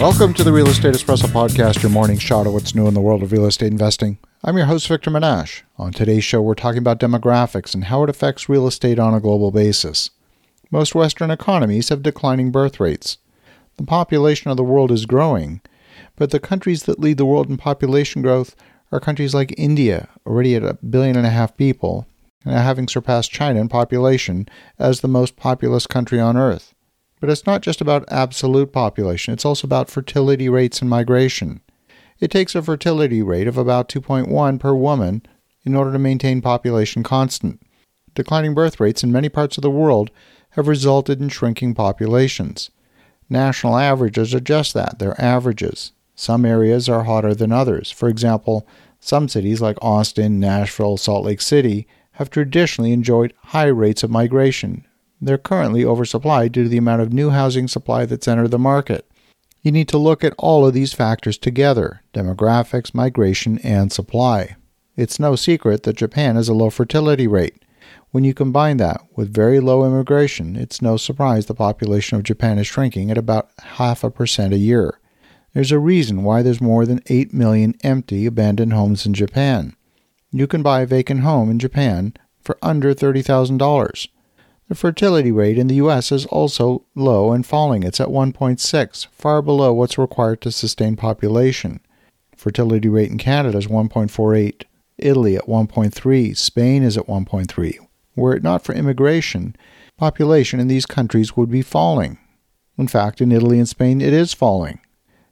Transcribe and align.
Welcome 0.00 0.32
to 0.34 0.44
the 0.44 0.50
Real 0.50 0.68
Estate 0.68 0.94
Espresso 0.94 1.26
Podcast, 1.26 1.82
your 1.82 1.90
morning 1.90 2.16
shot 2.16 2.46
of 2.46 2.54
what's 2.54 2.74
new 2.74 2.88
in 2.88 2.94
the 2.94 3.02
world 3.02 3.22
of 3.22 3.32
real 3.32 3.44
estate 3.44 3.70
investing. 3.70 4.16
I'm 4.42 4.56
your 4.56 4.64
host, 4.64 4.88
Victor 4.88 5.10
Menasce. 5.10 5.62
On 5.76 5.92
today's 5.92 6.24
show, 6.24 6.40
we're 6.40 6.54
talking 6.54 6.78
about 6.78 6.98
demographics 6.98 7.74
and 7.74 7.84
how 7.84 8.02
it 8.02 8.08
affects 8.08 8.48
real 8.48 8.66
estate 8.66 8.98
on 8.98 9.12
a 9.12 9.20
global 9.20 9.50
basis. 9.50 10.08
Most 10.70 10.94
Western 10.94 11.30
economies 11.30 11.90
have 11.90 12.02
declining 12.02 12.50
birth 12.50 12.80
rates. 12.80 13.18
The 13.76 13.84
population 13.84 14.50
of 14.50 14.56
the 14.56 14.64
world 14.64 14.90
is 14.90 15.04
growing, 15.04 15.60
but 16.16 16.30
the 16.30 16.40
countries 16.40 16.84
that 16.84 16.98
lead 16.98 17.18
the 17.18 17.26
world 17.26 17.50
in 17.50 17.58
population 17.58 18.22
growth 18.22 18.56
are 18.90 19.00
countries 19.00 19.34
like 19.34 19.54
India, 19.58 20.08
already 20.26 20.54
at 20.54 20.64
a 20.64 20.78
billion 20.82 21.14
and 21.14 21.26
a 21.26 21.30
half 21.30 21.58
people, 21.58 22.06
and 22.46 22.54
having 22.54 22.88
surpassed 22.88 23.32
China 23.32 23.60
in 23.60 23.68
population 23.68 24.48
as 24.78 25.02
the 25.02 25.08
most 25.08 25.36
populous 25.36 25.86
country 25.86 26.18
on 26.18 26.38
earth. 26.38 26.72
But 27.20 27.30
it's 27.30 27.46
not 27.46 27.60
just 27.60 27.80
about 27.80 28.10
absolute 28.10 28.72
population, 28.72 29.34
it's 29.34 29.44
also 29.44 29.66
about 29.66 29.90
fertility 29.90 30.48
rates 30.48 30.80
and 30.80 30.88
migration. 30.88 31.60
It 32.18 32.30
takes 32.30 32.54
a 32.54 32.62
fertility 32.62 33.22
rate 33.22 33.46
of 33.46 33.56
about 33.56 33.88
2.1 33.88 34.58
per 34.58 34.74
woman 34.74 35.22
in 35.62 35.74
order 35.74 35.92
to 35.92 35.98
maintain 35.98 36.40
population 36.40 37.02
constant. 37.02 37.62
Declining 38.14 38.54
birth 38.54 38.80
rates 38.80 39.04
in 39.04 39.12
many 39.12 39.28
parts 39.28 39.56
of 39.58 39.62
the 39.62 39.70
world 39.70 40.10
have 40.50 40.66
resulted 40.66 41.20
in 41.20 41.28
shrinking 41.28 41.74
populations. 41.74 42.70
National 43.28 43.76
averages 43.76 44.34
are 44.34 44.40
just 44.40 44.74
that, 44.74 44.98
they're 44.98 45.20
averages. 45.20 45.92
Some 46.14 46.44
areas 46.44 46.88
are 46.88 47.04
hotter 47.04 47.34
than 47.34 47.52
others. 47.52 47.90
For 47.90 48.08
example, 48.08 48.66
some 48.98 49.28
cities 49.28 49.60
like 49.62 49.78
Austin, 49.80 50.40
Nashville, 50.40 50.96
Salt 50.96 51.24
Lake 51.24 51.40
City 51.40 51.86
have 52.12 52.28
traditionally 52.28 52.92
enjoyed 52.92 53.32
high 53.44 53.68
rates 53.68 54.02
of 54.02 54.10
migration, 54.10 54.84
they're 55.20 55.38
currently 55.38 55.82
oversupplied 55.82 56.52
due 56.52 56.64
to 56.64 56.68
the 56.68 56.78
amount 56.78 57.02
of 57.02 57.12
new 57.12 57.30
housing 57.30 57.68
supply 57.68 58.06
that's 58.06 58.28
entered 58.28 58.50
the 58.50 58.58
market. 58.58 59.10
You 59.62 59.70
need 59.70 59.88
to 59.88 59.98
look 59.98 60.24
at 60.24 60.34
all 60.38 60.66
of 60.66 60.72
these 60.72 60.92
factors 60.92 61.36
together 61.36 62.02
demographics, 62.14 62.94
migration, 62.94 63.58
and 63.58 63.92
supply. 63.92 64.56
It's 64.96 65.20
no 65.20 65.36
secret 65.36 65.82
that 65.82 65.96
Japan 65.96 66.36
has 66.36 66.48
a 66.48 66.54
low 66.54 66.70
fertility 66.70 67.26
rate. 67.26 67.62
When 68.10 68.24
you 68.24 68.34
combine 68.34 68.78
that 68.78 69.02
with 69.14 69.32
very 69.32 69.60
low 69.60 69.86
immigration, 69.86 70.56
it's 70.56 70.82
no 70.82 70.96
surprise 70.96 71.46
the 71.46 71.54
population 71.54 72.16
of 72.16 72.24
Japan 72.24 72.58
is 72.58 72.66
shrinking 72.66 73.10
at 73.10 73.18
about 73.18 73.50
half 73.58 74.02
a 74.02 74.10
percent 74.10 74.52
a 74.52 74.58
year. 74.58 74.98
There's 75.52 75.72
a 75.72 75.78
reason 75.78 76.22
why 76.22 76.42
there's 76.42 76.60
more 76.60 76.86
than 76.86 77.02
8 77.06 77.32
million 77.32 77.74
empty 77.82 78.26
abandoned 78.26 78.72
homes 78.72 79.06
in 79.06 79.14
Japan. 79.14 79.74
You 80.32 80.46
can 80.46 80.62
buy 80.62 80.80
a 80.82 80.86
vacant 80.86 81.20
home 81.20 81.50
in 81.50 81.58
Japan 81.58 82.14
for 82.40 82.56
under 82.62 82.94
$30,000. 82.94 84.08
The 84.70 84.76
fertility 84.76 85.32
rate 85.32 85.58
in 85.58 85.66
the 85.66 85.74
U.S. 85.74 86.12
is 86.12 86.26
also 86.26 86.84
low 86.94 87.32
and 87.32 87.44
falling. 87.44 87.82
It's 87.82 87.98
at 88.00 88.06
1.6, 88.06 89.08
far 89.10 89.42
below 89.42 89.72
what's 89.72 89.98
required 89.98 90.40
to 90.42 90.52
sustain 90.52 90.94
population. 90.94 91.80
Fertility 92.36 92.88
rate 92.88 93.10
in 93.10 93.18
Canada 93.18 93.58
is 93.58 93.66
1.48, 93.66 94.62
Italy 94.96 95.36
at 95.36 95.48
1.3, 95.48 96.36
Spain 96.36 96.84
is 96.84 96.96
at 96.96 97.08
1.3. 97.08 97.78
Were 98.14 98.36
it 98.36 98.44
not 98.44 98.62
for 98.62 98.72
immigration, 98.72 99.56
population 99.96 100.60
in 100.60 100.68
these 100.68 100.86
countries 100.86 101.36
would 101.36 101.50
be 101.50 101.62
falling. 101.62 102.18
In 102.78 102.86
fact, 102.86 103.20
in 103.20 103.32
Italy 103.32 103.58
and 103.58 103.68
Spain, 103.68 104.00
it 104.00 104.12
is 104.12 104.32
falling. 104.32 104.78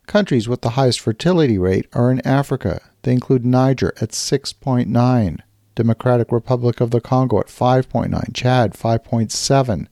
Countries 0.09 0.49
with 0.49 0.63
the 0.63 0.71
highest 0.71 0.99
fertility 0.99 1.59
rate 1.59 1.87
are 1.93 2.11
in 2.11 2.27
Africa. 2.27 2.81
They 3.03 3.13
include 3.13 3.47
Niger 3.47 3.93
at 4.01 4.11
6.9, 4.11 5.39
Democratic 5.79 6.33
Republic 6.33 6.81
of 6.81 6.91
the 6.91 7.01
Congo 7.01 7.39
at 7.39 7.47
5.9, 7.47 8.35
Chad 8.35 8.73
5.7, 8.73 9.87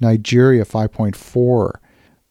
Nigeria 0.00 0.64
5.4, 0.64 1.74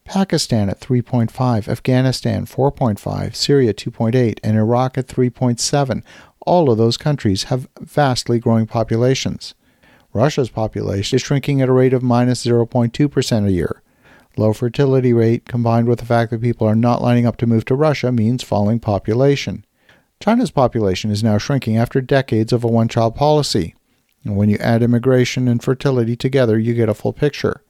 Pakistan 0.03 0.69
at 0.69 0.81
3.5, 0.81 1.69
Afghanistan 1.69 2.45
4.5, 2.45 3.33
Syria 3.33 3.73
2.8, 3.73 4.39
and 4.43 4.57
Iraq 4.57 4.97
at 4.97 5.07
3.7. 5.07 6.03
All 6.41 6.69
of 6.69 6.77
those 6.77 6.97
countries 6.97 7.43
have 7.43 7.69
vastly 7.79 8.37
growing 8.37 8.67
populations. 8.67 9.55
Russia's 10.11 10.49
population 10.49 11.15
is 11.15 11.21
shrinking 11.21 11.61
at 11.61 11.69
a 11.69 11.73
rate 11.73 11.93
of 11.93 12.03
minus 12.03 12.45
0.2% 12.45 13.45
a 13.45 13.51
year. 13.51 13.81
Low 14.35 14.51
fertility 14.51 15.13
rate 15.13 15.45
combined 15.45 15.87
with 15.87 15.99
the 15.99 16.05
fact 16.05 16.31
that 16.31 16.41
people 16.41 16.67
are 16.67 16.75
not 16.75 17.01
lining 17.01 17.25
up 17.25 17.37
to 17.37 17.47
move 17.47 17.63
to 17.65 17.75
Russia 17.75 18.11
means 18.11 18.43
falling 18.43 18.81
population. 18.81 19.63
China's 20.19 20.51
population 20.51 21.11
is 21.11 21.23
now 21.23 21.37
shrinking 21.37 21.77
after 21.77 22.01
decades 22.01 22.51
of 22.51 22.65
a 22.65 22.67
one 22.67 22.89
child 22.89 23.15
policy. 23.15 23.73
And 24.25 24.35
when 24.35 24.49
you 24.49 24.57
add 24.57 24.83
immigration 24.83 25.47
and 25.47 25.63
fertility 25.63 26.17
together, 26.17 26.59
you 26.59 26.73
get 26.73 26.89
a 26.89 26.93
full 26.93 27.13
picture. 27.13 27.63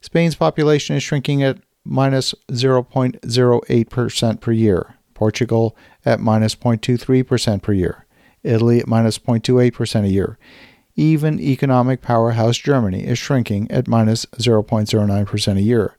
Spain's 0.00 0.34
population 0.34 0.96
is 0.96 1.02
shrinking 1.04 1.44
at 1.44 1.58
minus 1.84 2.34
0.08% 2.50 4.40
per 4.40 4.52
year, 4.52 4.96
Portugal 5.14 5.76
at 6.04 6.18
minus 6.18 6.56
0.23% 6.56 7.62
per 7.62 7.72
year, 7.72 8.04
Italy 8.42 8.80
at 8.80 8.88
minus 8.88 9.18
0.28% 9.18 10.04
a 10.04 10.08
year. 10.08 10.38
Even 10.96 11.38
economic 11.40 12.02
powerhouse 12.02 12.58
Germany 12.58 13.06
is 13.06 13.18
shrinking 13.18 13.70
at 13.70 13.86
minus 13.86 14.26
0.09% 14.26 15.56
a 15.56 15.62
year. 15.62 15.96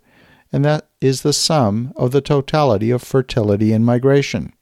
And 0.52 0.66
that 0.66 0.90
is 1.00 1.22
the 1.22 1.34
sum 1.34 1.94
of 1.96 2.12
the 2.12 2.22
totality 2.22 2.92
of 2.92 3.02
fertility 3.02 3.72
and 3.72 3.86
migration. 3.86 4.53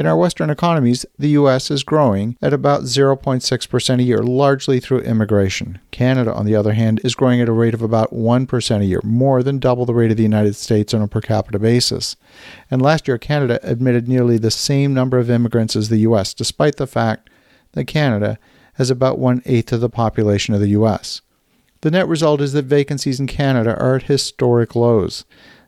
In 0.00 0.06
our 0.06 0.16
Western 0.16 0.48
economies, 0.48 1.04
the 1.18 1.28
U.S. 1.28 1.70
is 1.70 1.82
growing 1.82 2.38
at 2.40 2.54
about 2.54 2.84
0.6% 2.84 3.98
a 3.98 4.02
year, 4.02 4.22
largely 4.22 4.80
through 4.80 5.00
immigration. 5.00 5.78
Canada, 5.90 6.32
on 6.32 6.46
the 6.46 6.56
other 6.56 6.72
hand, 6.72 7.02
is 7.04 7.14
growing 7.14 7.42
at 7.42 7.50
a 7.50 7.52
rate 7.52 7.74
of 7.74 7.82
about 7.82 8.10
1% 8.10 8.80
a 8.80 8.84
year, 8.86 9.02
more 9.04 9.42
than 9.42 9.58
double 9.58 9.84
the 9.84 9.92
rate 9.92 10.10
of 10.10 10.16
the 10.16 10.22
United 10.22 10.56
States 10.56 10.94
on 10.94 11.02
a 11.02 11.06
per 11.06 11.20
capita 11.20 11.58
basis. 11.58 12.16
And 12.70 12.80
last 12.80 13.08
year, 13.08 13.18
Canada 13.18 13.60
admitted 13.62 14.08
nearly 14.08 14.38
the 14.38 14.50
same 14.50 14.94
number 14.94 15.18
of 15.18 15.28
immigrants 15.28 15.76
as 15.76 15.90
the 15.90 15.98
U.S., 15.98 16.32
despite 16.32 16.76
the 16.76 16.86
fact 16.86 17.28
that 17.72 17.84
Canada 17.84 18.38
has 18.76 18.88
about 18.88 19.18
one 19.18 19.42
eighth 19.44 19.70
of 19.70 19.82
the 19.82 19.90
population 19.90 20.54
of 20.54 20.60
the 20.60 20.68
U.S. 20.68 21.20
The 21.82 21.90
net 21.90 22.08
result 22.08 22.40
is 22.40 22.54
that 22.54 22.64
vacancies 22.64 23.20
in 23.20 23.26
Canada 23.26 23.78
are 23.78 23.96
at 23.96 24.04
historic 24.04 24.74
lows. 24.74 25.26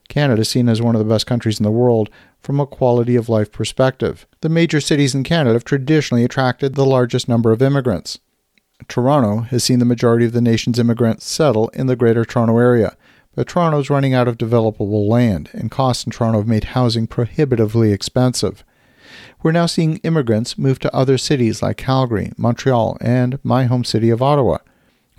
Canada 0.09 0.47
seen 0.47 0.71
as 0.71 0.81
one 0.81 0.95
of 0.95 1.01
the 1.01 1.13
best 1.13 1.27
countries 1.27 1.61
in 1.61 1.65
the 1.65 1.71
world 1.71 2.09
from 2.43 2.61
a 2.61 2.67
quality 2.67 3.17
of 3.17 3.29
life 3.29 3.53
perspective. 3.53 4.27
The 4.41 4.49
major 4.49 4.81
cities 4.81 5.15
in 5.15 5.23
Canada 5.23 5.55
have 5.55 5.65
traditionally 5.65 6.25
attracted 6.25 6.75
the 6.75 6.87
largest 6.87 7.29
number 7.29 7.53
of 7.53 7.63
immigrants. 7.63 8.19
Toronto 8.89 9.43
has 9.43 9.63
seen 9.63 9.79
the 9.79 9.85
majority 9.85 10.27
of 10.27 10.33
the 10.33 10.41
nation's 10.41 10.79
immigrants 10.79 11.25
settle 11.25 11.69
in 11.69 11.87
the 11.87 11.97
Greater 11.97 12.25
Toronto 12.25 12.59
Area, 12.59 12.97
but 13.35 13.47
Toronto 13.47 13.79
is 13.79 13.91
running 13.91 14.13
out 14.13 14.29
of 14.29 14.37
developable 14.37 15.09
land, 15.09 15.51
and 15.53 15.71
costs 15.71 16.05
in 16.05 16.13
Toronto 16.13 16.39
have 16.39 16.49
made 16.49 16.65
housing 16.65 17.07
prohibitively 17.07 17.93
expensive. 17.93 18.65
We're 19.43 19.53
now 19.53 19.67
seeing 19.67 19.99
immigrants 19.99 20.59
move 20.59 20.79
to 20.81 20.95
other 20.95 21.19
cities 21.19 21.63
like 21.63 21.77
Calgary, 21.77 22.33
Montreal, 22.37 22.99
and 23.01 23.39
my 23.43 23.65
home 23.65 23.85
city 23.85 24.11
of 24.11 24.23
Ottawa. 24.23 24.59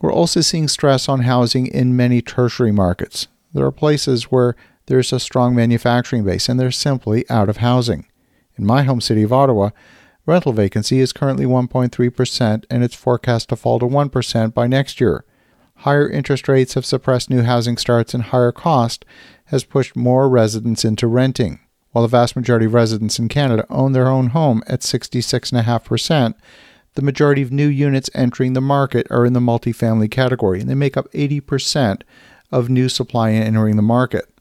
We're 0.01 0.13
also 0.13 0.41
seeing 0.41 0.67
stress 0.67 1.07
on 1.07 1.21
housing 1.21 1.67
in 1.67 1.95
many 1.95 2.21
tertiary 2.21 2.71
markets. 2.71 3.27
There 3.53 3.65
are 3.65 3.71
places 3.71 4.25
where 4.25 4.55
there's 4.85 5.13
a 5.13 5.19
strong 5.19 5.55
manufacturing 5.55 6.23
base 6.23 6.49
and 6.49 6.59
they're 6.59 6.71
simply 6.71 7.29
out 7.29 7.49
of 7.49 7.57
housing. 7.57 8.07
In 8.55 8.65
my 8.65 8.83
home 8.83 9.01
city 9.01 9.23
of 9.23 9.33
Ottawa, 9.33 9.71
rental 10.25 10.53
vacancy 10.53 10.99
is 10.99 11.13
currently 11.13 11.45
1.3% 11.45 12.65
and 12.69 12.83
it's 12.83 12.95
forecast 12.95 13.49
to 13.49 13.55
fall 13.55 13.79
to 13.79 13.85
1% 13.85 14.53
by 14.53 14.67
next 14.67 15.01
year. 15.01 15.25
Higher 15.77 16.09
interest 16.09 16.47
rates 16.47 16.75
have 16.75 16.85
suppressed 16.85 17.29
new 17.29 17.43
housing 17.43 17.77
starts 17.77 18.13
and 18.13 18.23
higher 18.23 18.51
cost 18.51 19.05
has 19.45 19.63
pushed 19.63 19.95
more 19.95 20.29
residents 20.29 20.85
into 20.85 21.07
renting. 21.07 21.59
While 21.91 22.03
the 22.03 22.07
vast 22.07 22.35
majority 22.35 22.65
of 22.65 22.73
residents 22.73 23.19
in 23.19 23.27
Canada 23.29 23.65
own 23.69 23.91
their 23.91 24.07
own 24.07 24.27
home 24.27 24.63
at 24.67 24.81
66.5%, 24.81 26.33
the 26.95 27.01
majority 27.01 27.41
of 27.41 27.51
new 27.51 27.67
units 27.67 28.09
entering 28.13 28.53
the 28.53 28.61
market 28.61 29.07
are 29.09 29.25
in 29.25 29.33
the 29.33 29.39
multifamily 29.39 30.09
category, 30.09 30.59
and 30.59 30.69
they 30.69 30.75
make 30.75 30.95
up 30.95 31.11
80% 31.11 32.01
of 32.51 32.69
new 32.69 32.89
supply 32.89 33.31
entering 33.31 33.75
the 33.75 33.81
market. 33.81 34.32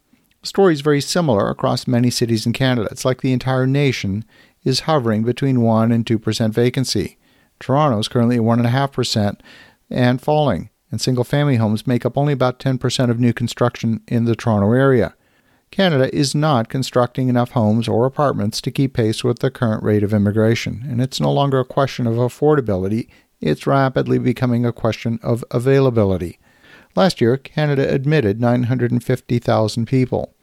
Is 0.45 0.81
very 0.81 1.01
similar 1.01 1.49
across 1.49 1.87
many 1.87 2.11
cities 2.11 2.47
in 2.47 2.53
Canada. 2.53 2.89
It's 2.91 3.05
like 3.05 3.21
the 3.21 3.33
entire 3.33 3.67
nation 3.67 4.25
is 4.65 4.81
hovering 4.81 5.23
between 5.23 5.63
1 5.63 5.93
and 5.93 6.05
2% 6.05 6.51
vacancy. 6.51 7.17
Toronto 7.61 7.99
is 7.99 8.09
currently 8.09 8.37
at 8.37 8.43
1.5% 8.43 9.41
and 9.89 10.21
falling, 10.21 10.71
and 10.91 11.01
single 11.01 11.25
family 11.25 11.57
homes 11.57 11.87
make 11.87 12.05
up 12.05 12.19
only 12.19 12.33
about 12.33 12.59
10% 12.59 13.11
of 13.11 13.21
new 13.21 13.33
construction 13.33 14.01
in 14.09 14.25
the 14.25 14.35
Toronto 14.35 14.73
area. 14.73 15.15
Canada 15.71 16.15
is 16.15 16.35
not 16.35 16.69
constructing 16.69 17.29
enough 17.29 17.53
homes 17.53 17.89
or 17.89 18.05
apartments 18.05 18.61
to 18.61 18.71
keep 18.71 18.95
pace 18.95 19.25
with 19.25 19.39
the 19.39 19.51
current 19.51 19.83
rate 19.83 20.03
of 20.03 20.13
immigration, 20.13 20.85
and 20.89 21.01
it's 21.01 21.21
no 21.21 21.33
longer 21.33 21.61
a 21.61 21.65
question 21.65 22.07
of 22.07 22.17
affordability, 22.17 23.09
it's 23.41 23.67
rapidly 23.67 24.19
becoming 24.19 24.67
a 24.67 24.73
question 24.73 25.19
of 25.23 25.45
availability. 25.51 26.39
Last 26.95 27.21
year, 27.21 27.37
Canada 27.37 27.93
admitted 27.93 28.41
950,000 28.41 29.87
people. 29.87 30.35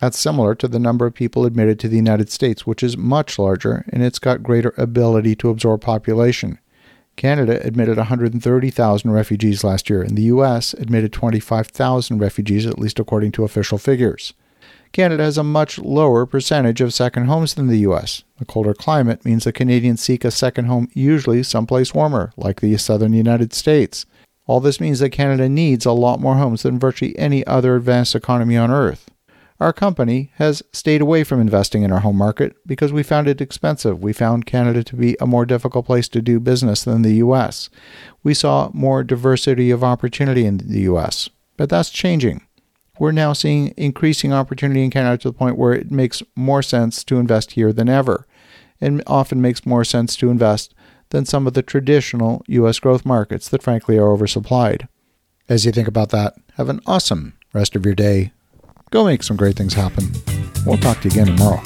That's 0.00 0.18
similar 0.18 0.54
to 0.56 0.68
the 0.68 0.78
number 0.78 1.06
of 1.06 1.14
people 1.14 1.46
admitted 1.46 1.78
to 1.80 1.88
the 1.88 1.96
United 1.96 2.30
States, 2.30 2.66
which 2.66 2.82
is 2.82 2.96
much 2.96 3.38
larger 3.38 3.86
and 3.88 4.02
it's 4.02 4.18
got 4.18 4.42
greater 4.42 4.74
ability 4.76 5.34
to 5.36 5.48
absorb 5.48 5.80
population. 5.80 6.58
Canada 7.16 7.64
admitted 7.64 7.96
130,000 7.96 9.10
refugees 9.10 9.62
last 9.62 9.88
year, 9.88 10.02
and 10.02 10.18
the 10.18 10.22
U.S. 10.22 10.74
admitted 10.74 11.12
25,000 11.12 12.18
refugees, 12.18 12.66
at 12.66 12.78
least 12.78 12.98
according 12.98 13.30
to 13.32 13.44
official 13.44 13.78
figures. 13.78 14.34
Canada 14.90 15.22
has 15.22 15.38
a 15.38 15.44
much 15.44 15.78
lower 15.78 16.26
percentage 16.26 16.80
of 16.80 16.92
second 16.94 17.26
homes 17.26 17.54
than 17.54 17.68
the 17.68 17.78
US. 17.78 18.24
The 18.38 18.44
colder 18.44 18.74
climate 18.74 19.24
means 19.24 19.44
that 19.44 19.54
Canadians 19.54 20.00
seek 20.00 20.24
a 20.24 20.30
second 20.30 20.66
home 20.66 20.88
usually 20.92 21.42
someplace 21.42 21.94
warmer, 21.94 22.32
like 22.36 22.60
the 22.60 22.76
southern 22.76 23.12
United 23.12 23.52
States. 23.52 24.06
All 24.46 24.60
this 24.60 24.80
means 24.80 24.98
that 24.98 25.10
Canada 25.10 25.48
needs 25.48 25.86
a 25.86 25.92
lot 25.92 26.20
more 26.20 26.36
homes 26.36 26.62
than 26.62 26.78
virtually 26.78 27.18
any 27.18 27.46
other 27.46 27.76
advanced 27.76 28.14
economy 28.14 28.56
on 28.56 28.70
earth. 28.70 29.10
Our 29.60 29.72
company 29.72 30.32
has 30.34 30.62
stayed 30.72 31.00
away 31.00 31.24
from 31.24 31.40
investing 31.40 31.82
in 31.82 31.92
our 31.92 32.00
home 32.00 32.16
market 32.16 32.56
because 32.66 32.92
we 32.92 33.02
found 33.02 33.28
it 33.28 33.40
expensive. 33.40 34.02
We 34.02 34.12
found 34.12 34.46
Canada 34.46 34.82
to 34.84 34.96
be 34.96 35.16
a 35.20 35.26
more 35.26 35.46
difficult 35.46 35.86
place 35.86 36.08
to 36.08 36.20
do 36.20 36.40
business 36.40 36.84
than 36.84 37.02
the 37.02 37.14
US. 37.14 37.70
We 38.22 38.34
saw 38.34 38.70
more 38.74 39.04
diversity 39.04 39.70
of 39.70 39.84
opportunity 39.84 40.44
in 40.44 40.58
the 40.58 40.80
US, 40.80 41.30
but 41.56 41.70
that's 41.70 41.90
changing 41.90 42.42
we're 42.98 43.12
now 43.12 43.32
seeing 43.32 43.74
increasing 43.76 44.32
opportunity 44.32 44.84
in 44.84 44.90
Canada 44.90 45.18
to 45.18 45.28
the 45.28 45.36
point 45.36 45.58
where 45.58 45.72
it 45.72 45.90
makes 45.90 46.22
more 46.36 46.62
sense 46.62 47.02
to 47.04 47.18
invest 47.18 47.52
here 47.52 47.72
than 47.72 47.88
ever, 47.88 48.26
and 48.80 49.02
often 49.06 49.40
makes 49.40 49.66
more 49.66 49.84
sense 49.84 50.16
to 50.16 50.30
invest 50.30 50.73
than 51.10 51.24
some 51.24 51.46
of 51.46 51.54
the 51.54 51.62
traditional 51.62 52.42
U.S. 52.48 52.78
growth 52.78 53.04
markets 53.04 53.48
that 53.48 53.62
frankly 53.62 53.98
are 53.98 54.16
oversupplied. 54.16 54.88
As 55.48 55.64
you 55.64 55.72
think 55.72 55.88
about 55.88 56.10
that, 56.10 56.34
have 56.56 56.68
an 56.68 56.80
awesome 56.86 57.34
rest 57.52 57.76
of 57.76 57.84
your 57.84 57.94
day. 57.94 58.32
Go 58.90 59.04
make 59.04 59.22
some 59.22 59.36
great 59.36 59.56
things 59.56 59.74
happen. 59.74 60.10
We'll 60.64 60.78
talk 60.78 61.00
to 61.00 61.08
you 61.08 61.22
again 61.22 61.36
tomorrow. 61.36 61.62